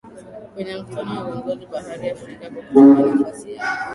[0.53, 3.79] kwenye mkutano wa viongozi barani afrika kwa kutumia nafasi yake